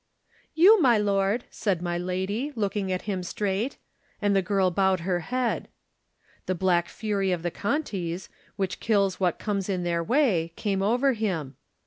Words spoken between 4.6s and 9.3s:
bowed her head. "The black fury of the Contis, which kills